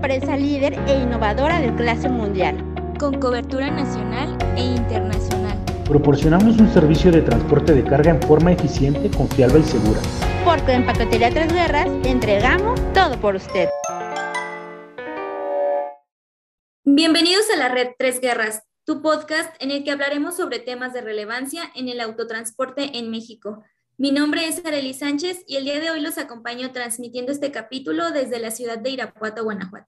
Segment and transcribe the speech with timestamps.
[0.00, 2.56] empresa líder e innovadora de clase mundial.
[2.98, 5.58] Con cobertura nacional e internacional.
[5.84, 10.00] Proporcionamos un servicio de transporte de carga en forma eficiente, confiable y segura.
[10.42, 13.68] Porque en Paquetería Tres Guerras entregamos todo por usted.
[16.84, 21.02] Bienvenidos a la Red Tres Guerras, tu podcast en el que hablaremos sobre temas de
[21.02, 23.62] relevancia en el autotransporte en México.
[24.00, 28.12] Mi nombre es Arely Sánchez y el día de hoy los acompaño transmitiendo este capítulo
[28.12, 29.86] desde la ciudad de Irapuato, Guanajuato.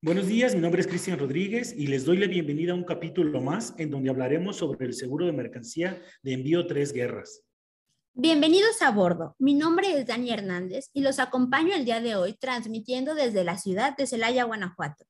[0.00, 3.40] Buenos días, mi nombre es Cristian Rodríguez y les doy la bienvenida a un capítulo
[3.40, 7.42] más en donde hablaremos sobre el seguro de mercancía de envío Tres Guerras.
[8.14, 9.34] Bienvenidos a bordo.
[9.40, 13.58] Mi nombre es Dani Hernández y los acompaño el día de hoy transmitiendo desde la
[13.58, 15.04] ciudad de Celaya, Guanajuato.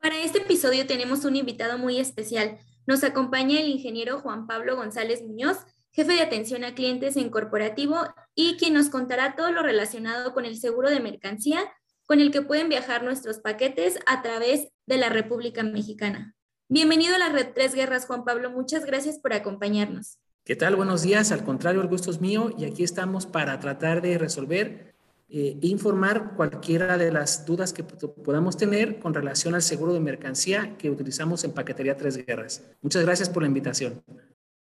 [0.00, 2.58] Para este episodio tenemos un invitado muy especial.
[2.86, 5.64] Nos acompaña el ingeniero Juan Pablo González Muñoz,
[5.98, 7.96] jefe de atención a clientes en corporativo
[8.36, 11.58] y quien nos contará todo lo relacionado con el seguro de mercancía
[12.06, 16.36] con el que pueden viajar nuestros paquetes a través de la República Mexicana.
[16.68, 18.48] Bienvenido a la Red Tres Guerras, Juan Pablo.
[18.48, 20.18] Muchas gracias por acompañarnos.
[20.44, 20.76] ¿Qué tal?
[20.76, 21.32] Buenos días.
[21.32, 24.94] Al contrario, el gusto es mío y aquí estamos para tratar de resolver
[25.28, 30.76] e informar cualquiera de las dudas que podamos tener con relación al seguro de mercancía
[30.78, 32.62] que utilizamos en Paquetería Tres Guerras.
[32.82, 34.00] Muchas gracias por la invitación.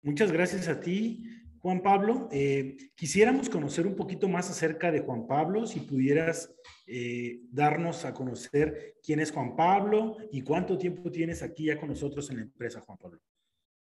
[0.06, 1.24] Muchas gracias a ti,
[1.58, 2.28] Juan Pablo.
[2.30, 6.54] Eh, quisiéramos conocer un poquito más acerca de Juan Pablo, si pudieras
[6.86, 11.88] eh, darnos a conocer quién es Juan Pablo y cuánto tiempo tienes aquí ya con
[11.88, 13.20] nosotros en la empresa, Juan Pablo.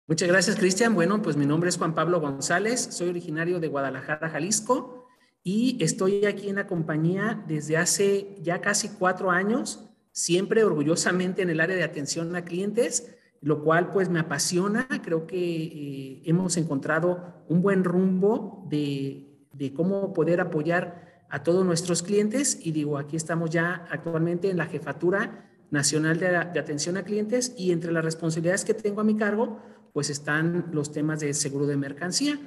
[0.06, 0.94] Muchas gracias, Cristian.
[0.94, 5.06] Bueno, pues mi nombre es Juan Pablo González, soy originario de Guadalajara, Jalisco,
[5.42, 11.48] y estoy aquí en la compañía desde hace ya casi cuatro años, siempre orgullosamente en
[11.48, 14.86] el área de atención a clientes lo cual pues me apasiona.
[15.02, 19.26] Creo que eh, hemos encontrado un buen rumbo de,
[19.74, 24.66] cómo poder apoyar a todos nuestros clientes y digo, aquí estamos ya actualmente en la
[24.66, 29.58] jefatura nacional de, atención a clientes y entre las responsabilidades que tengo a mi cargo
[29.92, 32.38] pues están los temas de seguro de mercancía.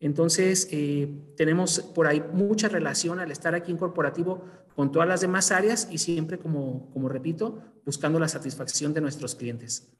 [0.00, 4.44] Entonces, eh, tenemos por ahí mucha relación al estar aquí en corporativo
[4.76, 9.34] con todas las demás áreas y siempre, como, como repito, buscando la satisfacción de nuestros
[9.34, 9.94] clientes.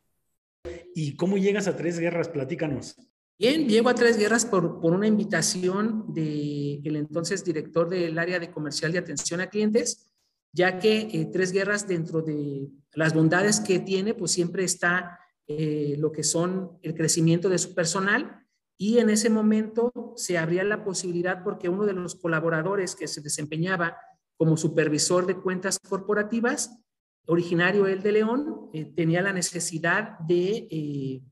[0.95, 2.29] ¿Y cómo llegas a Tres Guerras?
[2.29, 2.97] Platícanos.
[3.39, 8.39] Bien, llego a Tres Guerras por, por una invitación del el entonces director del área
[8.39, 10.09] de comercial y atención a clientes,
[10.53, 15.19] ya que eh, Tres Guerras dentro de las bondades que tiene, pues siempre está
[15.49, 18.47] eh, lo que son el crecimiento de su personal
[18.79, 23.21] y en ese momento se abría la posibilidad porque uno de los colaboradores que se
[23.21, 23.97] desempeñaba
[24.37, 26.84] como supervisor de cuentas corporativas
[27.27, 31.23] originario él de León, eh, tenía la necesidad de eh,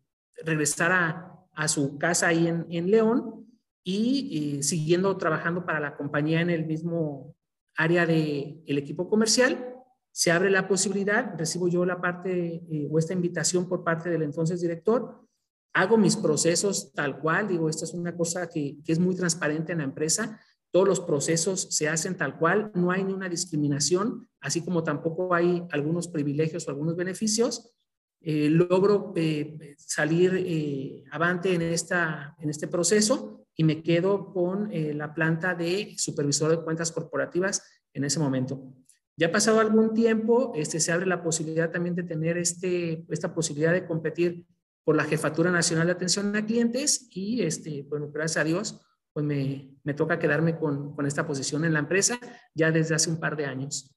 [0.45, 1.29] regresar a,
[1.69, 3.47] su casa ahí en, León
[3.85, 7.37] y eh, siguiendo trabajando para la compañía en el mismo
[7.77, 9.77] área del el equipo comercial,
[10.11, 14.61] se abre la posibilidad, recibo yo la parte o esta invitación por parte del entonces
[14.61, 15.27] director,
[15.75, 19.73] hago mis procesos tal cual, digo, esta es una cosa que, que es muy transparente
[19.73, 20.41] en la empresa,
[20.73, 25.35] todos los procesos se hacen tal cual, no hay ni una discriminación, así como tampoco
[25.35, 27.75] hay algunos privilegios o algunos beneficios.
[28.23, 34.71] Eh, logro eh, salir eh, avante en, esta, en este proceso y me quedo con
[34.73, 37.63] la planta de supervisor de cuentas corporativas
[37.93, 38.75] en ese momento.
[39.15, 43.73] Ya pasado algún tiempo, este, se abre la posibilidad también de tener este, esta posibilidad
[43.73, 44.47] de competir
[44.85, 48.81] por la Jefatura Nacional de Atención a Clientes y, este, bueno, gracias a Dios,
[49.13, 52.19] pues me, me toca quedarme con, con, esta posición en la empresa
[52.55, 53.95] ya desde hace un par de años.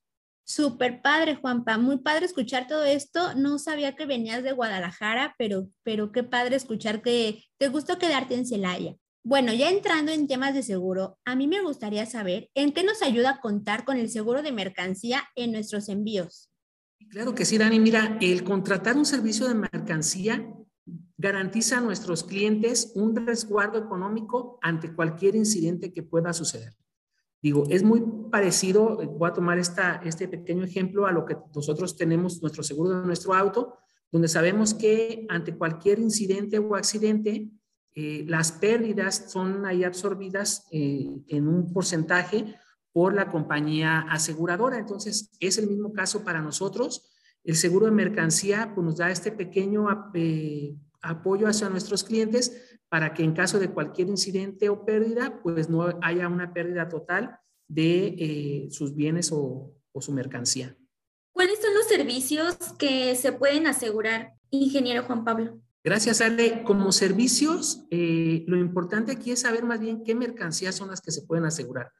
[0.48, 1.78] Súper padre, Juanpa.
[1.78, 3.34] Muy padre escuchar todo esto.
[3.36, 8.36] No sabía que venías de Guadalajara, pero, pero qué padre escuchar que te gustó quedarte
[8.36, 8.96] en Celaya.
[9.24, 13.02] Bueno, ya entrando en temas de seguro, a mí me gustaría saber en qué nos
[13.02, 16.52] ayuda a contar con el seguro de mercancía en nuestros envíos.
[17.10, 17.80] Claro que sí, Dani.
[17.80, 20.48] Mira, el contratar un servicio de mercancía
[21.18, 26.74] garantiza a nuestros clientes un resguardo económico ante cualquier incidente que pueda suceder.
[27.42, 31.96] Digo, es muy parecido, voy a tomar esta, este pequeño ejemplo a lo que nosotros
[31.96, 33.78] tenemos nuestro seguro de nuestro auto,
[34.12, 37.50] donde sabemos que ante cualquier incidente o accidente,
[37.94, 42.56] eh, las pérdidas son ahí absorbidas eh, en un porcentaje
[42.92, 44.78] por la compañía aseguradora.
[44.78, 47.12] Entonces, es el mismo caso para nosotros.
[47.44, 50.76] El seguro de mercancía pues, nos da este pequeño eh,
[51.06, 55.98] apoyo hacia nuestros clientes para que en caso de cualquier incidente o pérdida, pues no
[56.02, 60.76] haya una pérdida total de eh, sus bienes o, su mercancía.
[61.32, 65.62] ¿Cuáles son los servicios que se pueden asegurar, ingeniero Juan Pablo?
[65.86, 66.64] Gracias, Ale.
[66.64, 71.12] Como servicios, eh, lo importante aquí es saber más bien qué mercancías son las que
[71.12, 71.94] se pueden asegurar.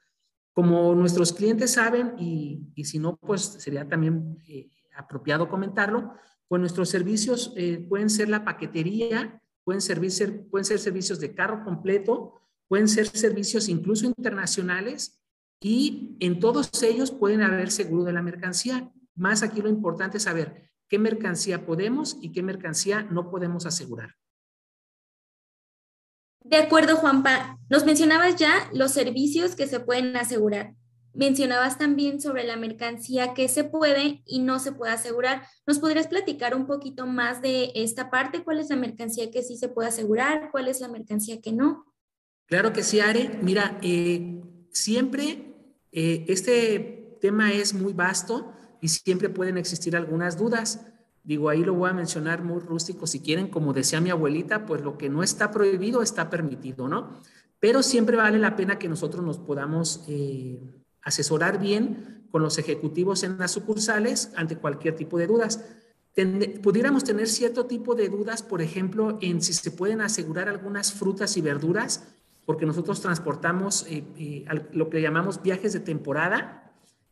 [0.52, 6.12] Como nuestros clientes saben, y, si no, pues sería también eh, apropiado comentarlo,
[6.48, 11.64] pues nuestros servicios eh, pueden ser la paquetería, pueden, servir, pueden ser servicios de carro
[11.64, 15.20] completo, pueden ser servicios incluso internacionales
[15.60, 18.92] y en todos ellos pueden haber seguro de la mercancía.
[19.14, 24.14] Más aquí lo importante es saber qué mercancía podemos y qué mercancía no podemos asegurar.
[26.44, 27.58] De acuerdo, Juanpa.
[27.68, 30.74] Nos mencionabas ya los servicios que se pueden asegurar.
[31.16, 35.42] Mencionabas también sobre la mercancía que se puede y no se puede asegurar.
[35.66, 38.44] ¿Nos podrías platicar un poquito más de esta parte?
[38.44, 40.50] ¿Cuál es la mercancía que sí se puede asegurar?
[40.50, 41.86] ¿Cuál es la mercancía que no?
[42.46, 43.38] Claro que sí, Are.
[43.42, 45.54] Mira, eh, siempre
[45.90, 48.52] eh, este tema es muy vasto
[48.82, 50.86] y siempre pueden existir algunas dudas.
[51.24, 54.82] Digo, ahí lo voy a mencionar muy rústico si quieren, como decía mi abuelita, pues
[54.82, 57.20] lo que no está prohibido está permitido, ¿no?
[57.58, 60.60] Pero siempre vale la pena que nosotros nos podamos eh,
[61.06, 65.64] asesorar bien con los ejecutivos en las sucursales ante cualquier tipo de dudas.
[66.62, 71.36] pudiéramos tener cierto tipo de dudas, por ejemplo, en si se pueden asegurar algunas frutas
[71.36, 72.04] y verduras,
[72.44, 76.66] porque nosotros transportamos eh, eh, lo que llamamos viajes de temporada,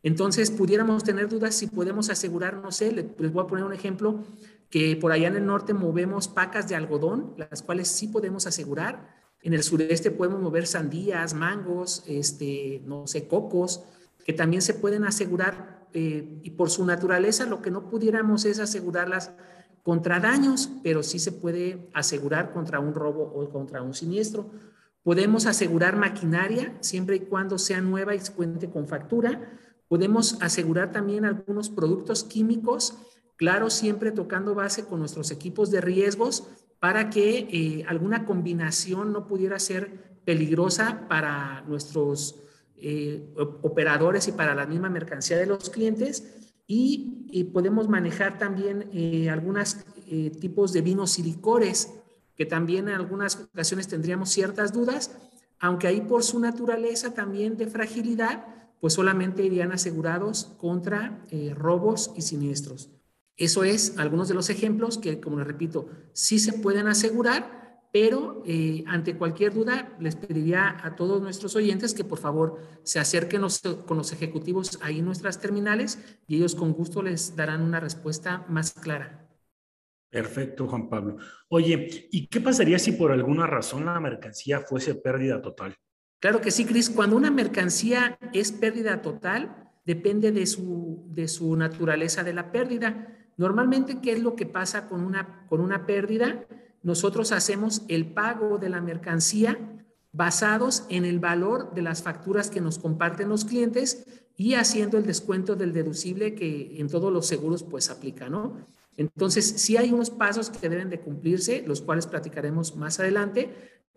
[0.05, 4.23] entonces, pudiéramos tener dudas si podemos asegurar, no sé, les voy a poner un ejemplo,
[4.69, 9.24] que por allá en el norte movemos pacas de algodón, las cuales sí podemos asegurar.
[9.45, 13.85] En el sureste podemos mover sandías, mangos, este, no sé, cocos,
[14.25, 18.59] que también se pueden asegurar eh, y por su naturaleza lo que no pudiéramos es
[18.59, 19.31] asegurarlas
[19.83, 24.51] contra daños, pero sí se puede asegurar contra un robo o contra un siniestro.
[25.03, 31.25] Podemos asegurar maquinaria siempre y cuando sea nueva y cuente con factura Podemos asegurar también
[31.25, 32.97] algunos productos químicos,
[33.35, 36.47] claro, siempre tocando base con nuestros equipos de riesgos
[36.85, 42.43] para que eh, alguna combinación no pudiera ser peligrosa para nuestros
[42.77, 43.33] eh,
[43.63, 46.35] operadores y para la misma mercancía de los clientes.
[46.67, 47.11] Y,
[47.51, 49.77] podemos manejar también eh, algunos
[50.39, 51.91] tipos de vinos y licores,
[52.35, 55.17] que también en algunas ocasiones tendríamos ciertas dudas,
[55.59, 58.45] aunque ahí por su naturaleza también de fragilidad,
[58.79, 62.94] pues solamente irían asegurados contra robos y siniestros.
[63.37, 68.43] Eso es algunos de los ejemplos que, como les repito, sí se pueden asegurar, pero
[68.45, 73.41] eh, ante cualquier duda les pediría a todos nuestros oyentes que por favor se acerquen
[73.85, 78.45] con los ejecutivos ahí en nuestras terminales y ellos con gusto les darán una respuesta
[78.49, 79.25] más clara.
[80.09, 81.17] Perfecto, Juan Pablo.
[81.49, 85.75] Oye, ¿y qué pasaría si por alguna razón la mercancía fuese pérdida total?
[86.19, 86.89] Claro que sí, Cris.
[86.89, 93.24] Cuando una mercancía es pérdida total, depende de su, de su naturaleza de la pérdida.
[93.37, 96.45] Normalmente, ¿qué es lo que pasa con una, con una pérdida?
[96.83, 99.57] Nosotros hacemos el pago de la mercancía
[100.11, 104.05] basados en el valor de las facturas que nos comparten los clientes
[104.37, 108.57] y haciendo el descuento del deducible que en todos los seguros pues aplica, ¿no?
[108.97, 113.53] Entonces, sí hay unos pasos que deben de cumplirse, los cuales platicaremos más adelante,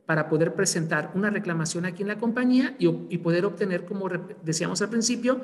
[0.07, 4.09] para poder presentar una reclamación aquí en la compañía y, poder obtener, como
[4.43, 5.43] decíamos al principio,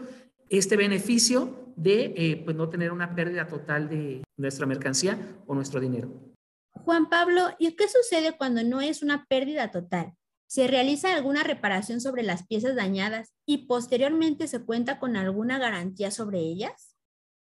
[0.48, 5.80] este beneficio de eh, pues no tener una pérdida total de nuestra mercancía o nuestro
[5.80, 6.34] dinero.
[6.72, 10.14] Juan Pablo, ¿y qué sucede cuando no es una pérdida total?
[10.46, 16.10] ¿Se realiza alguna reparación sobre las piezas dañadas y posteriormente se cuenta con alguna garantía
[16.10, 16.94] sobre ellas?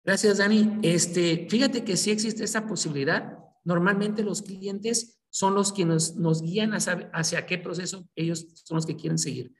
[0.05, 0.79] Gracias, Dani.
[0.83, 3.39] Este, fíjate que sí existe esa posibilidad.
[3.65, 8.97] Normalmente los clientes son los que nos, guían hacia, qué proceso ellos son los que
[8.97, 9.53] quieren seguir.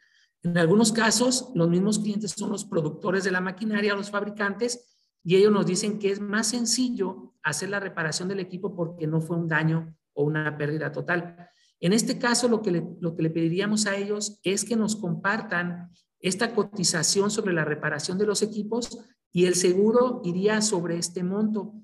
[0.43, 4.91] En algunos casos, los mismos clientes son los productores de la maquinaria, los fabricantes,
[5.23, 9.21] y ellos nos dicen que es más sencillo hacer la reparación del equipo porque no
[9.21, 11.49] fue un daño o una pérdida total.
[11.79, 15.91] En este caso, lo que lo que le pediríamos a ellos es que nos compartan
[16.21, 18.99] esta cotización sobre la reparación de los equipos
[19.33, 21.75] y el seguro iría sobre este monto.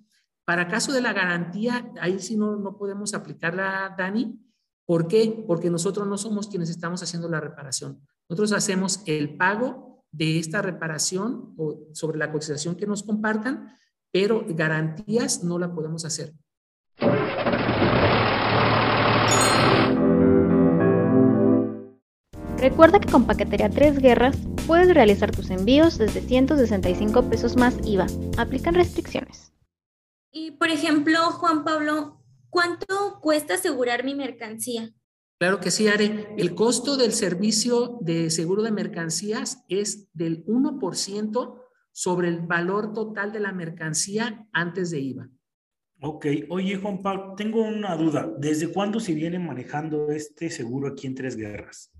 [0.45, 4.39] Para caso de la garantía, ahí sí no, no podemos aplicarla, Dani.
[4.87, 5.45] ¿Por qué?
[5.47, 8.01] Porque nosotros no somos quienes estamos haciendo la reparación.
[8.29, 13.69] Nosotros hacemos el pago de esta reparación o sobre la cotización que nos compartan,
[14.13, 16.33] pero garantías no la podemos hacer.
[22.59, 28.07] Recuerda que con Paquetería Tres Guerras puedes realizar tus envíos desde 165 pesos más IVA.
[28.39, 29.53] Aplican restricciones.
[30.33, 32.21] Y, por ejemplo, Juan Pablo,
[32.57, 34.91] ¿cuánto cuesta asegurar mi mercancía?
[35.39, 36.35] Claro que sí, Are.
[36.39, 43.31] El costo del servicio de seguro de mercancías es del 1% sobre el valor total
[43.31, 45.29] de la mercancía antes de IVA.
[46.01, 48.27] Ok, oye Juan Pablo, tengo una duda.
[48.39, 51.93] ¿Desde cuándo se viene manejando este seguro aquí en Tres Guerras?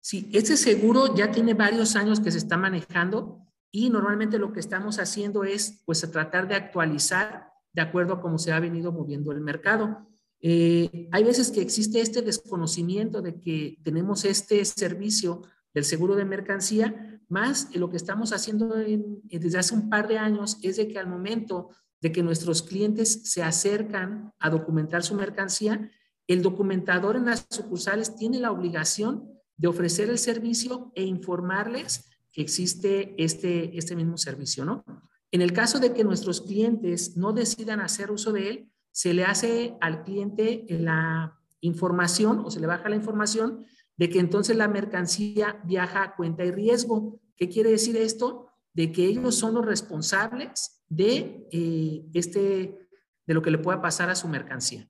[0.00, 4.60] Sí, este seguro ya tiene varios años que se está manejando y normalmente lo que
[4.60, 9.32] estamos haciendo es pues tratar de actualizar de acuerdo a cómo se ha venido moviendo
[9.32, 10.06] el mercado.
[10.40, 15.42] Eh, hay veces que existe este desconocimiento de que tenemos este servicio
[15.74, 20.58] del seguro de mercancía, más lo que estamos haciendo desde hace un par de años
[20.62, 25.90] es de que al momento de que nuestros clientes se acercan a documentar su mercancía,
[26.26, 32.40] el documentador en las sucursales tiene la obligación de ofrecer el servicio e informarles que
[32.40, 34.84] existe este, este mismo servicio, ¿no?
[35.32, 39.24] En el caso de que nuestros clientes no decidan hacer uso de él, se le
[39.24, 43.64] hace al cliente la información o se le baja la información
[43.96, 47.20] de que entonces la mercancía viaja a cuenta y riesgo.
[47.36, 48.48] ¿Qué quiere decir esto?
[48.72, 52.88] De que ellos son los responsables de eh, este,
[53.26, 54.88] de lo que le pueda pasar a su mercancía.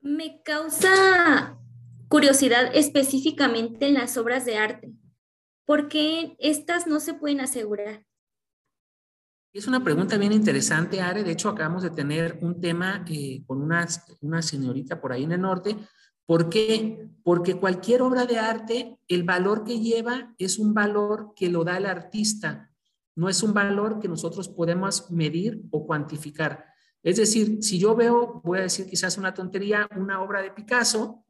[0.00, 1.58] Me causa
[2.08, 4.92] curiosidad específicamente en las obras de arte.
[5.66, 8.06] ¿Por qué estas no se pueden asegurar?
[9.58, 11.24] Es una pregunta bien interesante, Are.
[11.24, 13.88] De hecho, acabamos de tener un tema eh, con una,
[14.20, 15.76] una señorita por ahí en el norte.
[16.24, 17.08] ¿Por qué?
[17.24, 21.76] Porque cualquier obra de arte, el valor que lleva es un valor que lo da
[21.76, 22.70] el artista,
[23.16, 26.64] no es un valor que nosotros podemos medir o cuantificar.
[27.02, 31.24] Es decir, si yo veo, voy a decir quizás una tontería, una obra de Picasso,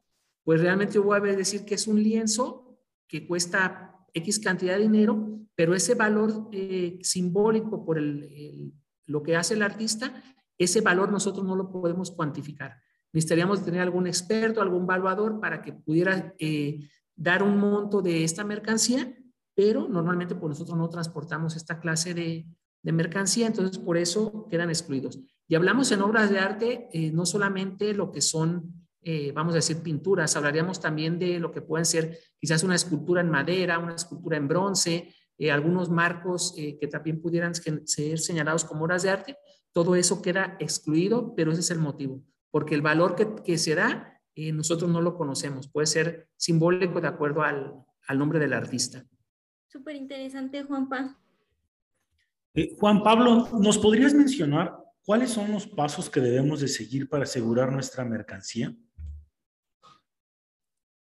[0.45, 4.83] pues realmente yo voy a decir que es un lienzo que cuesta X cantidad de
[4.83, 8.73] dinero, pero ese valor eh, simbólico por el,
[9.07, 10.23] lo que hace el artista,
[10.57, 12.81] ese valor nosotros no lo podemos cuantificar.
[13.13, 16.81] Necesitaríamos tener algún experto, algún valuador para que pudiera eh,
[17.17, 19.17] dar un monto de esta mercancía,
[19.55, 22.47] pero normalmente pues nosotros no transportamos esta clase de,
[22.83, 25.19] de mercancía, entonces por eso quedan excluidos.
[25.49, 29.57] Y hablamos en obras de arte, eh, no solamente lo que son eh, vamos a
[29.57, 30.37] decir, pinturas.
[30.37, 34.49] Hablaríamos también de lo que pueden ser quizás una escultura en madera, una escultura en
[34.49, 39.37] bronce, eh, algunos marcos eh, que también pudieran ser señalados como obras de arte.
[39.73, 43.75] Todo eso queda excluido, pero ese es el motivo, porque el valor que, que se
[43.75, 44.15] da
[44.53, 45.67] nosotros no lo conocemos.
[45.67, 47.75] Puede ser simbólico de acuerdo al,
[48.07, 49.05] al nombre del artista.
[49.67, 51.19] Súper interesante, Juanpa.
[52.79, 57.73] Juan Pablo, ¿nos podrías mencionar cuáles son los pasos que debemos de seguir para asegurar
[57.73, 58.75] nuestra mercancía?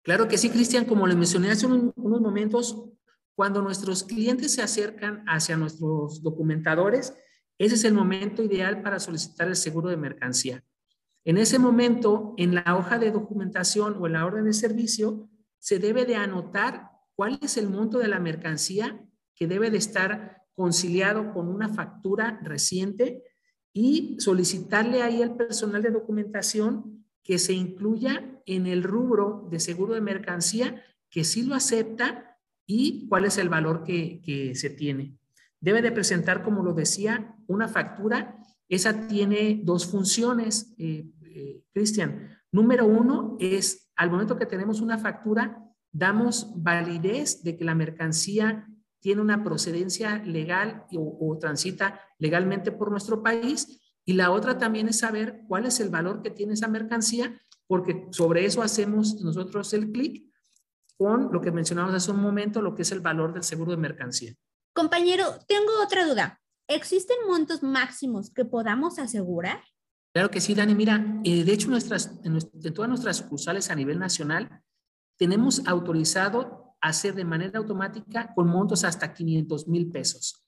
[0.04, 2.90] Claro que sí, Cristian, como le mencioné hace unos momentos,
[3.36, 7.14] cuando nuestros clientes se acercan hacia nuestros documentadores,
[7.58, 10.64] ese es el momento ideal para solicitar el seguro de mercancía.
[11.24, 15.30] En ese momento, en la hoja de documentación o en la orden de servicio,
[15.60, 19.00] se debe de anotar cuál es el monto de la mercancía
[19.36, 23.24] que debe de estar conciliado con una factura reciente
[23.74, 29.94] y solicitarle ahí al personal de documentación que se incluya en el rubro de seguro
[29.94, 35.18] de mercancía que sí lo acepta y cuál es el valor que, se tiene.
[35.60, 38.38] Debe de presentar, como lo decía, una factura.
[38.70, 42.30] Esa tiene dos funciones, eh, eh, Cristian.
[42.52, 48.68] Número uno es, al momento que tenemos una factura, damos validez de que la mercancía
[49.02, 55.00] tiene una procedencia legal o transita legalmente por nuestro país y la otra también es
[55.00, 59.92] saber cuál es el valor que tiene esa mercancía, porque sobre eso hacemos nosotros el
[59.92, 60.26] clic
[60.98, 63.78] con lo que mencionamos hace un momento, lo que es el valor del seguro de
[63.78, 64.36] mercancía.
[64.74, 66.40] Compañero, tengo otra duda.
[66.68, 69.62] ¿Existen montos máximos que podamos asegurar?
[70.14, 70.76] Claro que sí, Dani.
[70.76, 74.62] Mira, eh, de hecho, nuestras, en, en todas nuestras sucursales a nivel nacional
[75.18, 80.44] tenemos autorizado hacer de manera automática con montos hasta 500 mil pesos.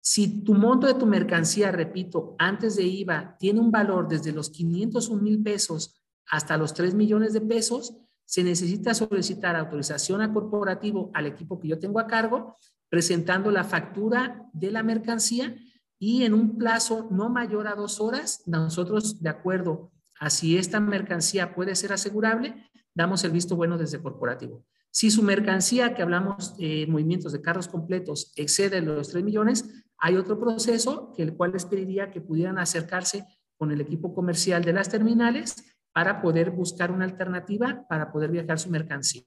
[0.00, 4.50] Si tu monto de tu mercancía, repito, antes de IVA tiene un valor desde los
[4.50, 11.10] 501 mil pesos hasta los 3 millones de pesos, se necesita solicitar autorización a corporativo
[11.14, 12.56] al equipo que yo tengo a cargo,
[12.90, 15.56] presentando la factura de la mercancía
[15.98, 19.90] y en un plazo no mayor a dos horas, nosotros, de acuerdo
[20.20, 24.64] a si esta mercancía puede ser asegurable, damos el visto bueno desde corporativo.
[24.90, 30.16] Si su mercancía, que hablamos de movimientos de carros completos, excede los 3 millones, hay
[30.16, 33.26] otro proceso que el cual les pediría que pudieran acercarse
[33.56, 38.58] con el equipo comercial de las terminales para poder buscar una alternativa para poder viajar
[38.58, 39.24] su mercancía.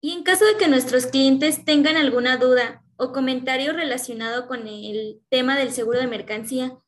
[0.00, 5.22] Y en caso de que nuestros clientes tengan alguna duda o comentario relacionado con el
[5.30, 6.78] tema del seguro de mercancía,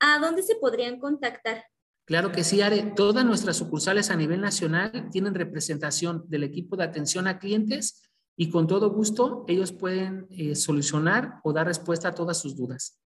[0.00, 1.64] ¿a dónde se podrían contactar?
[2.04, 2.92] Claro que sí, Are.
[2.94, 8.05] Todas nuestras sucursales a nivel nacional tienen representación del equipo de atención a clientes
[8.36, 13.00] y con todo gusto ellos pueden eh, solucionar o dar respuesta a todas sus dudas.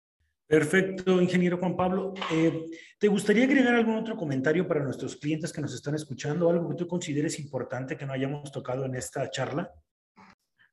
[0.47, 2.15] Perfecto, ingeniero Juan Pablo.
[2.31, 2.65] Eh,
[2.97, 6.49] ¿Te gustaría agregar algún otro comentario para nuestros clientes que nos están escuchando?
[6.49, 9.71] ¿Algo que tú consideres importante que no hayamos tocado en esta charla?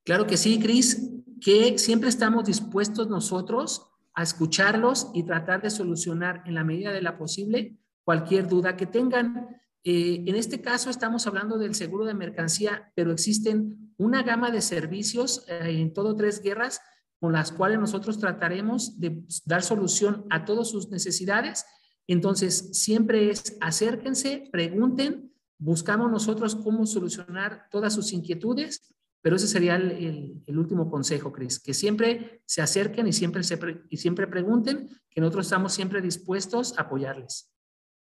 [0.03, 6.43] Claro que sí, Cris, que siempre estamos dispuestos nosotros a escucharlos y tratar de solucionar
[6.47, 9.61] en la medida de la posible cualquier duda que tengan.
[9.89, 14.61] Eh, en este caso estamos hablando del seguro de mercancía, pero existen una gama de
[14.61, 16.81] servicios eh, en todo Tres Guerras
[17.21, 21.65] con las cuales nosotros trataremos de dar solución a todas sus necesidades.
[22.09, 29.77] Entonces, siempre es acérquense, pregunten, buscamos nosotros cómo solucionar todas sus inquietudes, pero ese sería
[29.77, 33.57] el, último consejo, Cris, que siempre se acerquen y siempre, se
[33.89, 37.53] y siempre pregunten, que nosotros estamos siempre dispuestos a apoyarles.